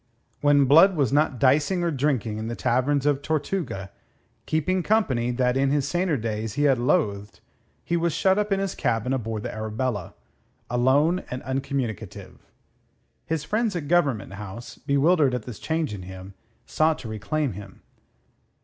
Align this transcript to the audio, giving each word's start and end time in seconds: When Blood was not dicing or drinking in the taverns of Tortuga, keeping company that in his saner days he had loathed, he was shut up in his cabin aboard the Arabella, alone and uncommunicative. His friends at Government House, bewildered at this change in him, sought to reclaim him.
When 0.39 0.65
Blood 0.65 0.95
was 0.95 1.13
not 1.13 1.37
dicing 1.37 1.83
or 1.83 1.91
drinking 1.91 2.39
in 2.39 2.47
the 2.47 2.55
taverns 2.55 3.05
of 3.05 3.21
Tortuga, 3.21 3.91
keeping 4.47 4.81
company 4.81 5.29
that 5.29 5.55
in 5.55 5.69
his 5.69 5.87
saner 5.87 6.17
days 6.17 6.53
he 6.53 6.63
had 6.63 6.79
loathed, 6.79 7.39
he 7.85 7.95
was 7.95 8.11
shut 8.11 8.39
up 8.39 8.51
in 8.51 8.59
his 8.59 8.73
cabin 8.73 9.13
aboard 9.13 9.43
the 9.43 9.53
Arabella, 9.53 10.15
alone 10.71 11.23
and 11.29 11.43
uncommunicative. 11.43 12.39
His 13.27 13.43
friends 13.43 13.75
at 13.75 13.87
Government 13.87 14.33
House, 14.33 14.75
bewildered 14.79 15.35
at 15.35 15.43
this 15.43 15.59
change 15.59 15.93
in 15.93 16.01
him, 16.01 16.33
sought 16.65 16.97
to 16.97 17.07
reclaim 17.07 17.51
him. 17.53 17.83